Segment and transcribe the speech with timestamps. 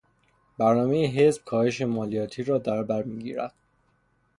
[0.57, 3.53] برنامهی حزب کاهش مالیاتی را دربر میگیرد.